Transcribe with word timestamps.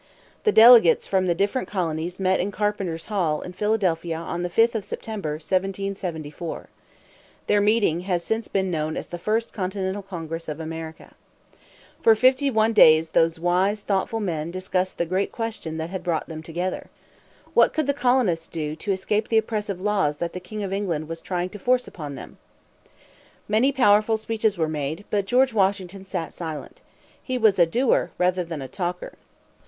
The 0.45 0.51
delegates 0.51 1.05
from 1.05 1.27
the 1.27 1.35
different 1.35 1.67
colonies 1.67 2.19
met 2.19 2.39
in 2.39 2.49
Carpenter's 2.51 3.05
Hall, 3.05 3.39
in 3.41 3.53
Philadelphia, 3.53 4.17
on 4.17 4.41
the 4.41 4.49
5th 4.49 4.73
of 4.73 4.83
September, 4.83 5.33
1774. 5.33 6.69
Their 7.45 7.61
meeting 7.61 7.99
has 7.99 8.23
since 8.23 8.47
been 8.47 8.71
known 8.71 8.97
as 8.97 9.09
the 9.09 9.19
First 9.19 9.53
Continental 9.53 10.01
Congress 10.01 10.49
of 10.49 10.59
America. 10.59 11.13
For 12.01 12.15
fifty 12.15 12.49
one 12.49 12.73
days 12.73 13.11
those 13.11 13.39
wise, 13.39 13.81
thoughtful 13.81 14.19
men 14.19 14.49
discussed 14.49 14.97
the 14.97 15.05
great 15.05 15.31
question 15.31 15.77
that 15.77 15.91
had 15.91 16.03
brought 16.03 16.27
them 16.27 16.41
together. 16.41 16.89
What 17.53 17.71
could 17.71 17.85
the 17.85 17.93
colonists 17.93 18.47
do 18.47 18.75
to 18.75 18.91
escape 18.91 19.27
the 19.27 19.37
oppressive 19.37 19.79
laws 19.79 20.17
that 20.17 20.33
the 20.33 20.39
King 20.39 20.63
of 20.63 20.73
England 20.73 21.07
was 21.07 21.21
trying 21.21 21.49
to 21.49 21.59
force 21.59 21.87
upon 21.87 22.15
them? 22.15 22.39
Many 23.47 23.71
powerful 23.71 24.17
speeches 24.17 24.57
were 24.57 24.67
made, 24.67 25.05
but 25.11 25.27
George 25.27 25.53
Washington 25.53 26.05
sat 26.05 26.33
silent. 26.33 26.81
He 27.21 27.37
was 27.37 27.59
a 27.59 27.67
doer 27.67 28.09
rather 28.17 28.43
than 28.43 28.63
a 28.63 28.67
talker. 28.67 29.13